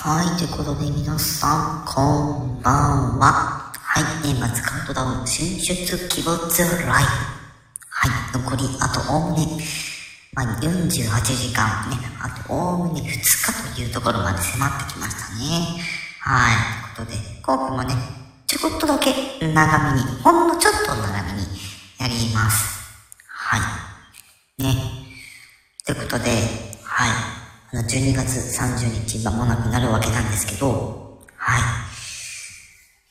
[0.00, 2.00] はい、ということで皆さん、こ
[2.44, 3.72] んばんは。
[3.74, 6.86] はい、年末カウントダウン進出鬼没ライブ。
[6.86, 9.58] はい、残りあとおおむね、
[10.34, 15.82] まあ、48時間ね、あとおおむね2日というところまで迫ってきましたね。
[16.20, 16.52] は
[16.92, 17.94] い、ということで、今回もね、
[18.46, 19.12] ちょこっとだけ
[19.52, 21.42] 長めに、ほんのちょっと長めに
[21.98, 22.78] やります。
[23.26, 23.56] は
[24.58, 24.62] い。
[24.62, 24.76] ね。
[25.84, 26.30] ということで、
[26.84, 27.37] はい。
[27.70, 31.60] あの、12月30日間もなくなるわけなんですけど、はい。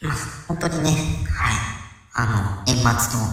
[0.03, 0.13] まあ、
[0.47, 1.77] 本当にね、はい。
[2.13, 3.27] あの、年末の、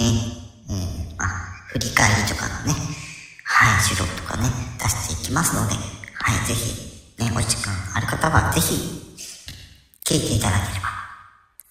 [0.00, 0.28] ね、
[0.68, 1.28] えー、まあ、
[1.68, 2.74] 振り返りとかのね、
[3.44, 4.48] はい、収録とかね、
[4.82, 8.74] 出していきますので、はい、ぜひ、ね、お時間ある方は、ぜひ、
[10.04, 10.88] 聞いていただければ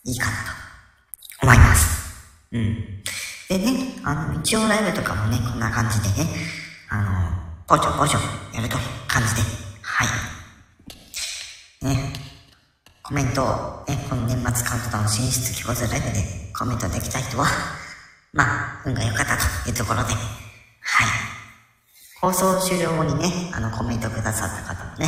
[0.06, 0.44] いいかなと
[1.44, 1.88] 思います。
[2.54, 3.04] うん。
[3.50, 6.30] でね、あの、一応ライブとかもね、こんな感じでね、
[6.88, 9.42] あの、ポチョポチョやると感じで、
[9.84, 10.04] は
[11.84, 11.86] い。
[11.86, 12.14] ね、
[13.04, 13.46] コメントを、
[13.88, 16.26] ね、この年末カウントダウン進出希望するライブで
[16.58, 17.46] コメントできた人は、
[18.34, 20.18] まあ、運が良かったというところで、はい。
[22.20, 25.06] 放送終了後にね、あの、コメントくださった方もね、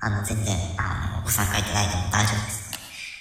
[0.00, 2.70] あの、全然、あの、ご参加いただいても大丈夫です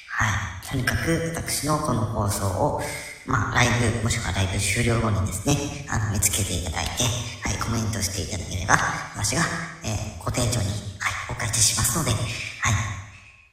[0.07, 0.25] は
[0.63, 0.67] い。
[0.71, 2.81] とにかく、私のこの放送を、
[3.30, 7.03] まあ、ライブ、もしくはライブ終了後にですね、あの、見つけていただいて、
[7.45, 8.73] はい、コメントしていただければ、
[9.13, 9.44] 私が、
[9.85, 10.66] えー、ご丁重に、
[10.97, 12.23] はい、お返ししますので、はい。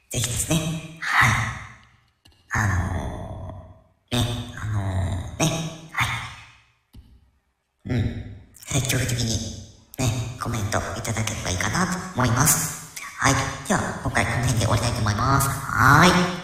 [0.08, 0.58] ぜひですね、
[0.98, 1.30] はい。
[2.52, 4.24] あのー、ね、
[4.56, 5.52] あのー、ね、
[5.92, 6.08] はい。
[7.90, 8.24] うん。
[8.54, 9.28] 積極的に、
[9.98, 10.10] ね、
[10.42, 12.96] コメントいただければいいかなと思います。
[13.18, 13.34] はい。
[13.68, 15.48] では、今回この辺で終わりたいと思います。
[15.50, 16.35] はい。